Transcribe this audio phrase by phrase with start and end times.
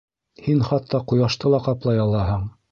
[0.45, 2.53] Һин хатта ҡояшты ла ҡаплай алаһың.